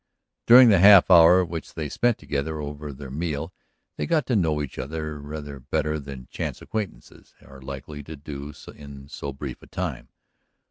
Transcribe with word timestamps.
During 0.47 0.69
the 0.69 0.79
half 0.79 1.11
hour 1.11 1.45
which 1.45 1.75
they 1.75 1.87
spent 1.87 2.17
together 2.17 2.59
over 2.59 2.91
their 2.91 3.11
meal 3.11 3.53
they 3.97 4.07
got 4.07 4.25
to 4.25 4.35
know 4.35 4.59
each 4.59 4.79
other 4.79 5.19
rather 5.19 5.59
better 5.59 5.99
than 5.99 6.27
chance 6.31 6.59
acquaintances 6.59 7.35
are 7.45 7.61
likely 7.61 8.01
to 8.05 8.15
do 8.15 8.51
in 8.75 9.07
so 9.09 9.31
brief 9.31 9.61
a 9.61 9.67
time. 9.67 10.09